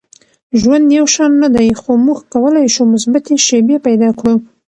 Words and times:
•ژوند 0.61 0.85
یو 0.97 1.05
شان 1.15 1.31
نه 1.43 1.49
دی، 1.55 1.69
خو 1.81 1.91
موږ 2.05 2.17
کولی 2.33 2.65
شو 2.75 2.83
مثبتې 2.93 3.33
شیبې 3.47 3.77
پیدا 3.87 4.09
کړو. 4.19 4.35